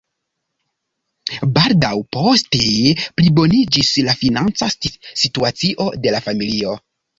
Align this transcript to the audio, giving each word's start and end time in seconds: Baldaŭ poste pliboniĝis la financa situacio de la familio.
Baldaŭ 1.57 1.91
poste 2.17 2.63
pliboniĝis 3.21 3.93
la 4.09 4.17
financa 4.25 4.73
situacio 5.27 5.91
de 6.09 6.19
la 6.19 6.27
familio. 6.31 6.77